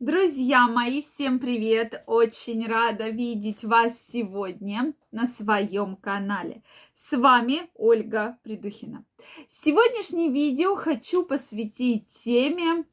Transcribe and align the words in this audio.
Друзья 0.00 0.68
мои, 0.68 1.02
всем 1.02 1.40
привет! 1.40 2.04
Очень 2.06 2.68
рада 2.68 3.08
видеть 3.08 3.64
вас 3.64 3.98
сегодня 4.12 4.94
на 5.10 5.26
своем 5.26 5.96
канале. 5.96 6.62
С 6.94 7.16
вами 7.16 7.68
Ольга 7.74 8.38
Придухина. 8.44 9.04
Сегодняшнее 9.48 10.30
видео 10.30 10.76
хочу 10.76 11.24
посвятить 11.24 12.06
теме, 12.24 12.84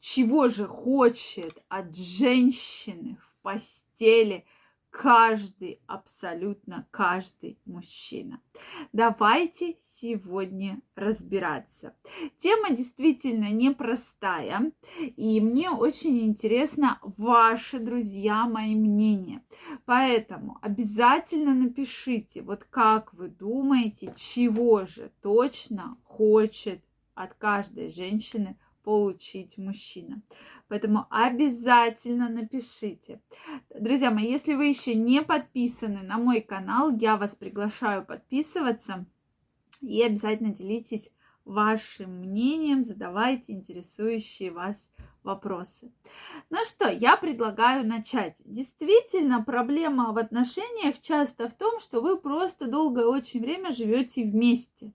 чего 0.00 0.48
же 0.48 0.66
хочет 0.66 1.62
от 1.68 1.94
женщины 1.94 3.18
в 3.20 3.42
постели– 3.42 4.46
каждый, 4.90 5.80
абсолютно 5.86 6.86
каждый 6.90 7.58
мужчина. 7.64 8.40
Давайте 8.92 9.76
сегодня 9.94 10.80
разбираться. 10.94 11.94
Тема 12.38 12.70
действительно 12.70 13.50
непростая, 13.50 14.72
и 15.16 15.40
мне 15.40 15.70
очень 15.70 16.20
интересно 16.20 16.98
ваши, 17.02 17.78
друзья, 17.78 18.46
мои 18.46 18.74
мнения. 18.74 19.42
Поэтому 19.84 20.58
обязательно 20.62 21.54
напишите, 21.54 22.42
вот 22.42 22.64
как 22.64 23.14
вы 23.14 23.28
думаете, 23.28 24.12
чего 24.16 24.86
же 24.86 25.12
точно 25.22 25.96
хочет 26.04 26.82
от 27.14 27.34
каждой 27.34 27.90
женщины 27.90 28.56
получить 28.82 29.58
мужчина. 29.58 30.22
Поэтому 30.68 31.06
обязательно 31.10 32.28
напишите. 32.28 33.20
Друзья 33.74 34.10
мои, 34.10 34.30
если 34.30 34.54
вы 34.54 34.66
еще 34.66 34.94
не 34.94 35.22
подписаны 35.22 36.02
на 36.02 36.18
мой 36.18 36.40
канал, 36.40 36.94
я 36.96 37.16
вас 37.16 37.34
приглашаю 37.34 38.04
подписываться 38.04 39.06
и 39.80 40.02
обязательно 40.02 40.52
делитесь 40.52 41.10
вашим 41.44 42.20
мнением, 42.20 42.82
задавайте 42.82 43.52
интересующие 43.52 44.52
вас 44.52 44.76
вопросы. 45.28 45.92
Ну 46.50 46.58
что, 46.64 46.88
я 46.88 47.16
предлагаю 47.16 47.86
начать. 47.86 48.36
Действительно, 48.44 49.42
проблема 49.42 50.12
в 50.12 50.18
отношениях 50.18 51.00
часто 51.00 51.48
в 51.48 51.54
том, 51.54 51.78
что 51.78 52.00
вы 52.00 52.16
просто 52.16 52.66
долгое 52.66 53.06
очень 53.06 53.40
время 53.40 53.72
живете 53.72 54.24
вместе. 54.24 54.90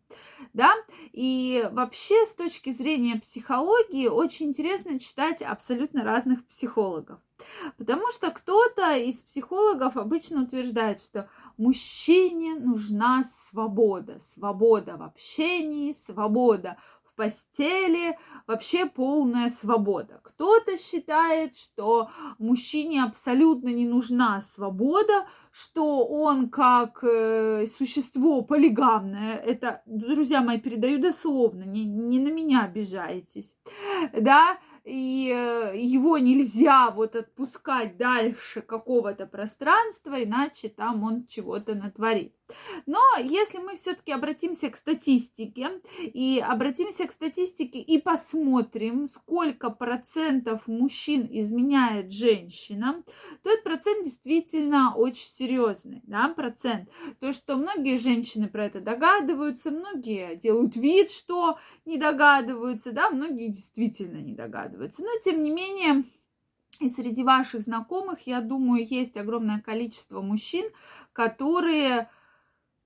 Да? 0.51 0.73
И 1.13 1.69
вообще 1.71 2.25
с 2.25 2.33
точки 2.33 2.73
зрения 2.73 3.15
психологии 3.15 4.07
очень 4.07 4.47
интересно 4.47 4.99
читать 4.99 5.41
абсолютно 5.41 6.03
разных 6.03 6.45
психологов. 6.47 7.19
Потому 7.77 8.09
что 8.11 8.31
кто-то 8.31 8.95
из 8.97 9.21
психологов 9.21 9.97
обычно 9.97 10.43
утверждает, 10.43 10.99
что 10.99 11.29
мужчине 11.57 12.55
нужна 12.55 13.23
свобода. 13.49 14.19
Свобода 14.19 14.97
в 14.97 15.03
общении, 15.03 15.93
свобода 15.93 16.77
в 17.13 17.15
постели, 17.15 18.17
вообще 18.47 18.85
полная 18.85 19.49
свобода. 19.49 20.19
Кто-то 20.23 20.77
считает, 20.77 21.55
что 21.55 22.09
мужчине 22.39 23.03
абсолютно 23.03 23.69
не 23.69 23.85
нужна 23.85 24.41
свобода, 24.41 25.27
что 25.51 26.05
он 26.05 26.49
как 26.49 27.03
э, 27.03 27.65
существо 27.77 28.41
полигамное, 28.41 29.35
это, 29.35 29.83
друзья 29.85 30.41
мои, 30.41 30.59
передаю 30.59 30.99
дословно, 30.99 31.63
не, 31.63 31.85
не 31.85 32.19
на 32.19 32.29
меня 32.29 32.63
обижайтесь, 32.63 33.55
да, 34.13 34.57
и 34.83 35.31
э, 35.33 35.77
его 35.77 36.17
нельзя 36.17 36.89
вот 36.89 37.15
отпускать 37.15 37.97
дальше 37.97 38.61
какого-то 38.61 39.27
пространства, 39.27 40.21
иначе 40.21 40.69
там 40.69 41.03
он 41.03 41.27
чего-то 41.27 41.75
натворит. 41.75 42.35
Но 42.85 42.99
если 43.19 43.57
мы 43.57 43.75
все-таки 43.75 44.11
обратимся 44.11 44.69
к 44.69 44.77
статистике 44.77 45.81
и 45.99 46.43
обратимся 46.45 47.07
к 47.07 47.11
статистике 47.11 47.79
и 47.79 47.99
посмотрим, 47.99 49.07
сколько 49.07 49.69
процентов 49.69 50.67
мужчин 50.67 51.27
изменяет 51.29 52.11
женщинам, 52.11 53.03
то 53.43 53.49
этот 53.49 53.63
процент 53.63 54.05
действительно 54.05 54.95
очень 54.95 55.25
серьезный, 55.25 56.01
да, 56.03 56.29
процент. 56.29 56.89
То, 57.19 57.33
что 57.33 57.55
многие 57.57 57.97
женщины 57.97 58.47
про 58.47 58.65
это 58.65 58.81
догадываются, 58.81 59.71
многие 59.71 60.35
делают 60.35 60.75
вид, 60.75 61.11
что 61.11 61.57
не 61.85 61.97
догадываются, 61.97 62.91
да, 62.91 63.09
многие 63.09 63.47
действительно 63.47 64.17
не 64.17 64.33
догадываются. 64.33 65.03
Но, 65.03 65.09
тем 65.23 65.43
не 65.43 65.51
менее, 65.51 66.03
и 66.79 66.89
среди 66.89 67.23
ваших 67.23 67.61
знакомых, 67.61 68.27
я 68.27 68.41
думаю, 68.41 68.85
есть 68.85 69.15
огромное 69.17 69.59
количество 69.59 70.21
мужчин, 70.21 70.65
которые 71.13 72.09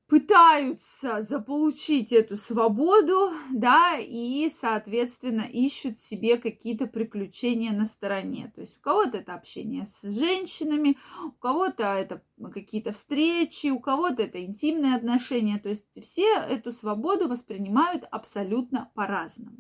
пытаются 0.08 1.22
заполучить 1.22 2.14
эту 2.14 2.38
свободу, 2.38 3.32
да, 3.52 3.98
и, 4.00 4.50
соответственно, 4.50 5.42
ищут 5.42 6.00
себе 6.00 6.38
какие-то 6.38 6.88
приключения 6.88 7.74
на 7.74 7.86
стороне. 7.86 8.52
То 8.56 8.62
есть 8.62 8.78
у 8.78 8.82
кого-то 8.82 9.18
это 9.18 9.34
общение 9.34 9.86
с 9.86 10.10
женщинами, 10.10 10.98
у 11.24 11.32
кого-то 11.32 11.84
это 11.84 12.24
какие-то 12.54 12.94
встречи, 12.94 13.68
у 13.68 13.80
кого-то 13.80 14.24
это 14.24 14.44
интимные 14.44 14.96
отношения. 14.96 15.60
То 15.60 15.70
есть 15.70 16.02
все 16.02 16.36
эту 16.36 16.72
свободу 16.72 17.28
воспринимают 17.28 18.06
абсолютно 18.10 18.90
по-разному. 18.96 19.58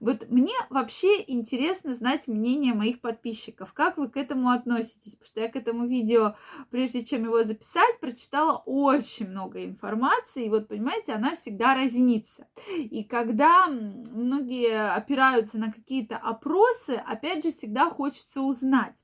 Вот 0.00 0.28
мне 0.28 0.54
вообще 0.70 1.22
интересно 1.26 1.94
знать 1.94 2.26
мнение 2.26 2.74
моих 2.74 3.00
подписчиков. 3.00 3.72
Как 3.72 3.98
вы 3.98 4.08
к 4.08 4.16
этому 4.16 4.50
относитесь? 4.50 5.12
Потому 5.12 5.26
что 5.26 5.40
я 5.40 5.48
к 5.48 5.56
этому 5.56 5.86
видео, 5.86 6.36
прежде 6.70 7.04
чем 7.04 7.24
его 7.24 7.42
записать, 7.44 8.00
прочитала 8.00 8.62
очень 8.66 9.28
много 9.28 9.64
информации. 9.64 10.46
И 10.46 10.50
вот, 10.50 10.68
понимаете, 10.68 11.12
она 11.12 11.34
всегда 11.34 11.74
разнится. 11.74 12.46
И 12.76 13.04
когда 13.04 13.66
многие 13.68 14.94
опираются 14.94 15.58
на 15.58 15.72
какие-то 15.72 16.16
опросы, 16.16 17.02
опять 17.06 17.44
же, 17.44 17.50
всегда 17.50 17.90
хочется 17.90 18.40
узнать 18.40 18.96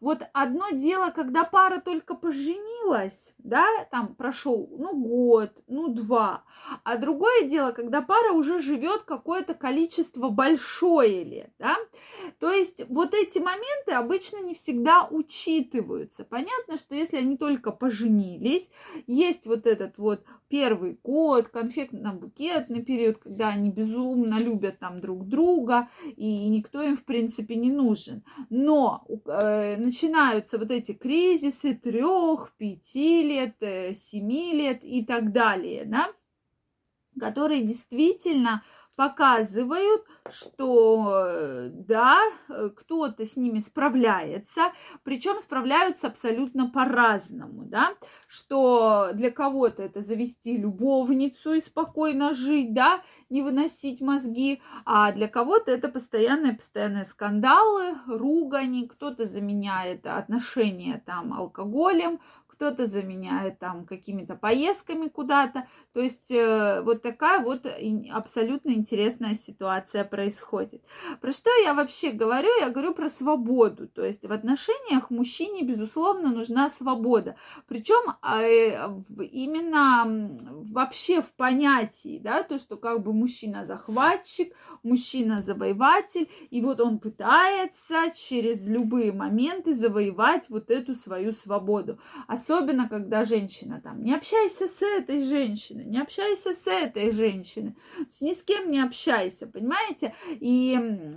вот 0.00 0.22
одно 0.32 0.70
дело, 0.70 1.10
когда 1.10 1.44
пара 1.44 1.80
только 1.80 2.14
поженилась, 2.14 2.75
да, 3.38 3.66
там 3.90 4.14
прошел, 4.14 4.68
ну, 4.78 4.94
год, 4.96 5.52
ну, 5.68 5.88
два, 5.88 6.44
а 6.84 6.96
другое 6.96 7.42
дело, 7.42 7.70
когда 7.72 8.02
пара 8.02 8.32
уже 8.32 8.60
живет 8.60 9.02
какое-то 9.02 9.54
количество 9.54 10.28
большое 10.28 11.22
лет, 11.24 11.52
да, 11.58 11.76
то 12.40 12.50
есть 12.50 12.82
вот 12.88 13.14
эти 13.14 13.38
моменты 13.38 13.92
обычно 13.92 14.42
не 14.42 14.54
всегда 14.54 15.06
учитываются. 15.10 16.24
Понятно, 16.24 16.78
что 16.78 16.94
если 16.94 17.18
они 17.18 17.36
только 17.36 17.70
поженились, 17.70 18.68
есть 19.06 19.46
вот 19.46 19.66
этот 19.66 19.98
вот 19.98 20.24
первый 20.48 20.98
год, 21.02 21.48
конфетно-букетный 21.52 22.82
период, 22.82 23.18
когда 23.18 23.48
они 23.48 23.70
безумно 23.70 24.38
любят 24.38 24.78
там 24.78 25.00
друг 25.00 25.26
друга, 25.28 25.88
и 26.16 26.48
никто 26.48 26.82
им, 26.82 26.96
в 26.96 27.04
принципе, 27.04 27.56
не 27.56 27.70
нужен. 27.70 28.22
Но 28.50 29.04
э, 29.26 29.76
начинаются 29.76 30.58
вот 30.58 30.70
эти 30.70 30.92
кризисы 30.92 31.74
трех, 31.74 32.52
пяти 32.56 32.75
лет, 33.22 33.56
э, 33.60 33.94
семи 33.94 34.52
лет 34.52 34.82
и 34.82 35.04
так 35.04 35.32
далее, 35.32 35.84
да, 35.84 36.12
которые 37.18 37.62
действительно 37.62 38.62
показывают, 38.96 40.02
что 40.30 41.26
э, 41.28 41.68
да, 41.70 42.18
кто-то 42.76 43.26
с 43.26 43.36
ними 43.36 43.60
справляется, 43.60 44.72
причем 45.04 45.38
справляются 45.38 46.06
абсолютно 46.06 46.70
по-разному, 46.70 47.64
да, 47.66 47.94
что 48.26 49.10
для 49.12 49.30
кого-то 49.30 49.82
это 49.82 50.00
завести 50.00 50.56
любовницу 50.56 51.52
и 51.52 51.60
спокойно 51.60 52.32
жить, 52.32 52.72
да, 52.72 53.02
не 53.28 53.42
выносить 53.42 54.00
мозги, 54.00 54.62
а 54.86 55.12
для 55.12 55.28
кого-то 55.28 55.70
это 55.70 55.88
постоянные, 55.88 56.54
постоянные 56.54 57.04
скандалы, 57.04 57.96
ругани, 58.06 58.86
кто-то 58.86 59.26
заменяет 59.26 60.06
отношения 60.06 61.02
там 61.04 61.34
алкоголем, 61.34 62.18
кто-то 62.56 62.86
заменяет 62.86 63.58
там 63.58 63.84
какими-то 63.84 64.34
поездками 64.34 65.08
куда-то. 65.08 65.68
То 65.92 66.00
есть 66.00 66.30
э, 66.30 66.80
вот 66.80 67.02
такая 67.02 67.40
вот 67.42 67.66
абсолютно 68.10 68.70
интересная 68.70 69.34
ситуация 69.34 70.04
происходит. 70.04 70.82
Про 71.20 71.32
что 71.32 71.50
я 71.62 71.74
вообще 71.74 72.12
говорю? 72.12 72.48
Я 72.60 72.70
говорю 72.70 72.94
про 72.94 73.10
свободу. 73.10 73.88
То 73.88 74.04
есть 74.04 74.24
в 74.24 74.32
отношениях 74.32 75.10
мужчине, 75.10 75.62
безусловно, 75.62 76.32
нужна 76.32 76.70
свобода. 76.70 77.36
Причем 77.68 78.14
э, 78.22 78.88
именно 79.30 80.34
вообще 80.72 81.20
в 81.20 81.32
понятии, 81.32 82.18
да, 82.22 82.42
то, 82.42 82.58
что 82.58 82.76
как 82.78 83.02
бы 83.02 83.12
мужчина 83.12 83.64
захватчик, 83.64 84.54
мужчина 84.82 85.42
завоеватель, 85.42 86.30
и 86.48 86.62
вот 86.62 86.80
он 86.80 86.98
пытается 86.98 88.10
через 88.14 88.66
любые 88.66 89.12
моменты 89.12 89.74
завоевать 89.74 90.44
вот 90.48 90.70
эту 90.70 90.94
свою 90.94 91.32
свободу. 91.32 91.98
Особенно, 92.26 92.45
когда 92.88 93.24
женщина 93.24 93.80
там, 93.82 94.02
не 94.02 94.14
общайся 94.14 94.66
с 94.66 94.82
этой 94.82 95.24
женщиной, 95.24 95.84
не 95.84 96.00
общайся 96.00 96.52
с 96.52 96.66
этой 96.66 97.10
женщиной, 97.10 97.76
ни 98.20 98.32
с 98.32 98.42
кем 98.42 98.70
не 98.70 98.80
общайся, 98.80 99.46
понимаете? 99.46 100.14
И 100.28 100.74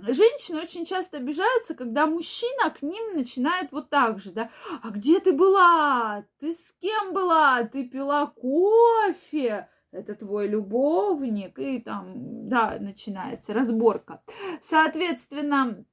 женщины 0.08 0.60
очень 0.60 0.84
часто 0.84 1.18
обижаются, 1.18 1.74
когда 1.74 2.06
мужчина 2.06 2.70
к 2.70 2.82
ним 2.82 3.14
начинает 3.14 3.72
вот 3.72 3.90
так 3.90 4.18
же, 4.18 4.32
да, 4.32 4.50
а 4.82 4.90
где 4.90 5.20
ты 5.20 5.32
была? 5.32 6.24
Ты 6.40 6.52
с 6.52 6.74
кем 6.80 7.12
была? 7.12 7.62
Ты 7.64 7.88
пила 7.88 8.26
кофе? 8.26 9.68
это 9.92 10.14
твой 10.14 10.46
любовник, 10.46 11.58
и 11.58 11.80
там, 11.80 12.48
да, 12.48 12.76
начинается 12.78 13.52
разборка. 13.52 14.22
Соответственно, 14.62 15.84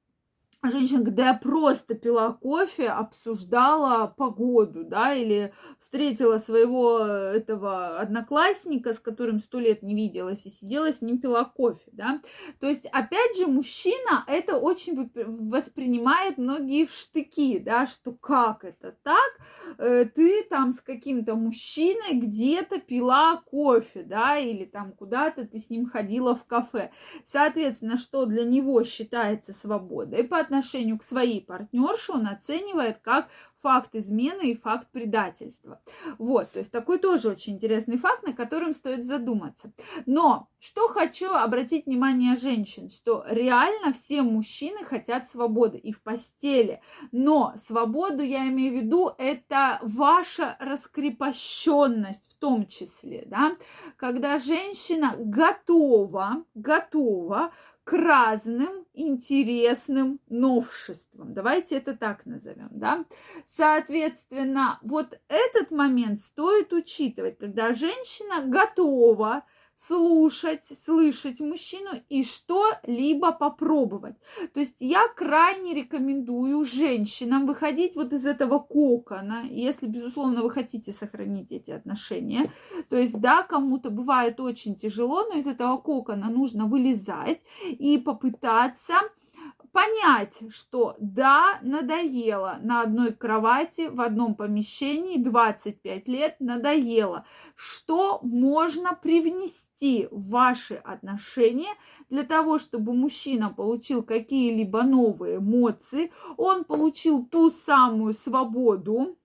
женщина, 0.64 1.04
когда 1.04 1.28
я 1.28 1.34
просто 1.34 1.94
пила 1.94 2.32
кофе, 2.32 2.88
обсуждала 2.88 4.08
погоду, 4.08 4.84
да, 4.84 5.14
или 5.14 5.52
встретила 5.78 6.38
своего 6.38 6.98
э, 6.98 7.36
этого 7.36 7.98
одноклассника, 7.98 8.92
с 8.92 8.98
которым 8.98 9.38
сто 9.38 9.60
лет 9.60 9.82
не 9.82 9.94
виделась, 9.94 10.44
и 10.46 10.50
сидела 10.50 10.92
с 10.92 11.00
ним 11.00 11.20
пила 11.20 11.44
кофе, 11.44 11.88
да. 11.92 12.20
То 12.60 12.66
есть, 12.66 12.86
опять 12.86 13.36
же, 13.38 13.46
мужчина 13.46 14.24
это 14.26 14.58
очень 14.58 15.10
воспринимает 15.14 16.38
многие 16.38 16.86
в 16.86 16.92
штыки, 16.92 17.60
да, 17.60 17.86
что 17.86 18.12
как 18.12 18.64
это 18.64 18.96
так, 19.04 19.30
э, 19.78 20.06
ты 20.12 20.42
там 20.50 20.72
с 20.72 20.80
каким-то 20.80 21.36
мужчиной 21.36 22.14
где-то 22.14 22.80
пила 22.80 23.40
кофе, 23.46 24.02
да, 24.02 24.36
или 24.36 24.64
там 24.64 24.92
куда-то 24.92 25.46
ты 25.46 25.58
с 25.60 25.70
ним 25.70 25.86
ходила 25.86 26.34
в 26.34 26.44
кафе. 26.44 26.90
Соответственно, 27.24 27.96
что 27.96 28.26
для 28.26 28.44
него 28.44 28.82
считается 28.82 29.52
свободой 29.52 30.24
по 30.24 30.47
отношению 30.48 30.98
к 30.98 31.04
своей 31.04 31.42
партнерше 31.42 32.12
он 32.12 32.26
оценивает 32.26 32.98
как 33.02 33.28
факт 33.60 33.94
измены 33.94 34.52
и 34.52 34.56
факт 34.56 34.88
предательства. 34.92 35.80
Вот, 36.16 36.52
то 36.52 36.60
есть 36.60 36.70
такой 36.70 36.98
тоже 36.98 37.28
очень 37.28 37.54
интересный 37.54 37.96
факт, 37.96 38.22
на 38.22 38.32
котором 38.32 38.72
стоит 38.72 39.04
задуматься. 39.04 39.72
Но 40.06 40.48
что 40.60 40.88
хочу 40.88 41.32
обратить 41.32 41.86
внимание 41.86 42.36
женщин, 42.36 42.88
что 42.88 43.24
реально 43.28 43.92
все 43.92 44.22
мужчины 44.22 44.84
хотят 44.84 45.28
свободы 45.28 45.76
и 45.76 45.92
в 45.92 46.02
постели. 46.02 46.80
Но 47.10 47.52
свободу 47.56 48.22
я 48.22 48.48
имею 48.48 48.72
в 48.72 48.76
виду 48.76 49.10
это 49.18 49.80
ваша 49.82 50.56
раскрепощенность 50.60 52.30
в 52.30 52.34
том 52.38 52.66
числе, 52.68 53.24
да, 53.26 53.56
когда 53.96 54.38
женщина 54.38 55.14
готова, 55.18 56.44
готова 56.54 57.52
к 57.88 57.94
разным 57.94 58.84
интересным 58.92 60.20
новшествам. 60.28 61.32
Давайте 61.32 61.78
это 61.78 61.96
так 61.96 62.26
назовем, 62.26 62.68
да. 62.72 63.06
Соответственно, 63.46 64.78
вот 64.82 65.18
этот 65.28 65.70
момент 65.70 66.20
стоит 66.20 66.70
учитывать, 66.74 67.38
когда 67.38 67.72
женщина 67.72 68.42
готова 68.44 69.44
слушать, 69.78 70.64
слышать 70.84 71.40
мужчину 71.40 71.90
и 72.08 72.24
что-либо 72.24 73.32
попробовать. 73.32 74.16
То 74.52 74.60
есть 74.60 74.76
я 74.80 75.06
крайне 75.16 75.72
рекомендую 75.74 76.64
женщинам 76.64 77.46
выходить 77.46 77.94
вот 77.94 78.12
из 78.12 78.26
этого 78.26 78.58
кокона, 78.58 79.44
если, 79.48 79.86
безусловно, 79.86 80.42
вы 80.42 80.50
хотите 80.50 80.92
сохранить 80.92 81.52
эти 81.52 81.70
отношения. 81.70 82.50
То 82.88 82.96
есть, 82.96 83.20
да, 83.20 83.42
кому-то 83.42 83.90
бывает 83.90 84.40
очень 84.40 84.74
тяжело, 84.74 85.24
но 85.24 85.38
из 85.38 85.46
этого 85.46 85.76
кокона 85.76 86.28
нужно 86.28 86.66
вылезать 86.66 87.40
и 87.64 87.98
попытаться 87.98 88.94
понять, 89.72 90.42
что 90.50 90.96
да, 90.98 91.58
надоело 91.62 92.58
на 92.62 92.82
одной 92.82 93.12
кровати 93.12 93.88
в 93.88 94.00
одном 94.00 94.34
помещении 94.34 95.16
25 95.16 96.08
лет, 96.08 96.36
надоело. 96.40 97.24
Что 97.54 98.20
можно 98.22 98.94
привнести 98.94 100.08
в 100.10 100.30
ваши 100.30 100.74
отношения 100.74 101.74
для 102.10 102.22
того, 102.22 102.58
чтобы 102.58 102.94
мужчина 102.94 103.50
получил 103.50 104.02
какие-либо 104.02 104.82
новые 104.82 105.36
эмоции, 105.36 106.12
он 106.36 106.64
получил 106.64 107.24
ту 107.24 107.50
самую 107.50 108.14
свободу, 108.14 109.16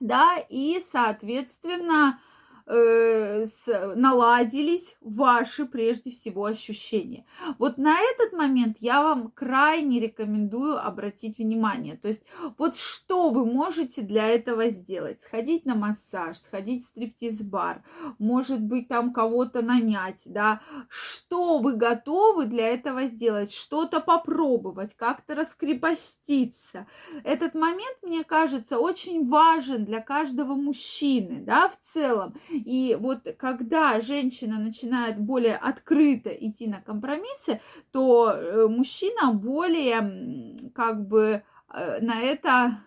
да, 0.00 0.36
и, 0.48 0.82
соответственно, 0.90 2.20
с, 2.66 3.94
наладились 3.94 4.96
ваши 5.00 5.66
прежде 5.66 6.10
всего 6.10 6.46
ощущения. 6.46 7.26
Вот 7.58 7.76
на 7.78 8.00
этот 8.00 8.32
момент 8.32 8.78
я 8.80 9.02
вам 9.02 9.30
крайне 9.30 10.00
рекомендую 10.00 10.84
обратить 10.84 11.38
внимание. 11.38 11.96
То 11.96 12.08
есть 12.08 12.22
вот 12.56 12.76
что 12.76 13.30
вы 13.30 13.44
можете 13.44 14.00
для 14.02 14.26
этого 14.28 14.68
сделать? 14.68 15.20
Сходить 15.20 15.66
на 15.66 15.74
массаж, 15.74 16.38
сходить 16.38 16.84
в 16.84 16.88
стриптиз-бар, 16.88 17.82
может 18.18 18.62
быть 18.62 18.88
там 18.88 19.12
кого-то 19.12 19.62
нанять, 19.62 20.22
да? 20.24 20.60
Что 20.88 21.58
вы 21.58 21.74
готовы 21.74 22.46
для 22.46 22.68
этого 22.68 23.04
сделать? 23.06 23.52
Что-то 23.52 24.00
попробовать, 24.00 24.94
как-то 24.96 25.34
раскрепоститься. 25.34 26.86
Этот 27.24 27.54
момент, 27.54 27.98
мне 28.02 28.24
кажется, 28.24 28.78
очень 28.78 29.28
важен 29.28 29.84
для 29.84 30.00
каждого 30.00 30.54
мужчины, 30.54 31.42
да, 31.42 31.68
в 31.68 31.78
целом. 31.92 32.34
И 32.58 32.96
вот 32.98 33.26
когда 33.38 34.00
женщина 34.00 34.58
начинает 34.58 35.18
более 35.18 35.56
открыто 35.56 36.30
идти 36.30 36.66
на 36.66 36.80
компромиссы, 36.80 37.60
то 37.92 38.30
э, 38.30 38.66
мужчина 38.68 39.32
более 39.32 40.56
как 40.74 41.06
бы 41.06 41.42
э, 41.72 42.00
на 42.00 42.20
это 42.20 42.78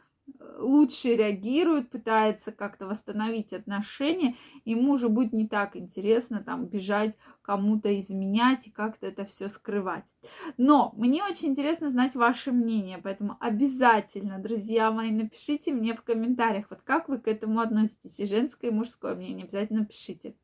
лучше 0.57 1.15
реагирует, 1.15 1.89
пытается 1.89 2.51
как-то 2.51 2.87
восстановить 2.87 3.53
отношения, 3.53 4.35
ему 4.65 4.93
уже 4.93 5.09
будет 5.09 5.33
не 5.33 5.47
так 5.47 5.75
интересно 5.75 6.43
там 6.43 6.65
бежать 6.65 7.15
кому-то 7.41 7.97
изменять 8.01 8.67
и 8.67 8.71
как-то 8.71 9.07
это 9.07 9.23
все 9.23 9.47
скрывать. 9.47 10.03
Но 10.57 10.93
мне 10.97 11.23
очень 11.23 11.49
интересно 11.49 11.89
знать 11.89 12.13
ваше 12.13 12.51
мнение, 12.51 12.99
поэтому 13.01 13.37
обязательно, 13.39 14.37
друзья 14.37 14.91
мои, 14.91 15.11
напишите 15.11 15.71
мне 15.71 15.93
в 15.93 16.01
комментариях, 16.01 16.65
вот 16.69 16.81
как 16.81 17.07
вы 17.07 17.19
к 17.19 17.27
этому 17.27 17.61
относитесь, 17.61 18.19
и 18.19 18.25
женское, 18.25 18.67
и 18.67 18.73
мужское 18.73 19.15
мнение, 19.15 19.45
обязательно 19.45 19.85
пишите. 19.85 20.35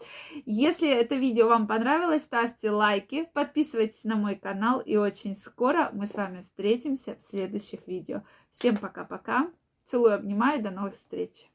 Если 0.46 0.90
это 0.90 1.16
видео 1.16 1.50
вам 1.50 1.68
понравилось, 1.68 2.24
ставьте 2.24 2.72
лайки, 2.72 3.28
подписывайтесь 3.34 4.06
на 4.06 4.16
мой 4.16 4.36
канал, 4.36 4.80
и 4.80 4.96
очень 4.96 5.36
скоро 5.36 5.90
мы 5.94 6.08
с 6.08 6.14
вами 6.14 6.42
встретимся 6.42 7.16
в 7.16 7.22
следующих 7.22 7.86
видео. 7.86 8.24
Всем 8.50 8.78
пока-пока! 8.78 9.52
Целую, 9.94 10.16
обнимаю, 10.16 10.60
до 10.64 10.72
новых 10.72 10.96
встреч! 10.96 11.53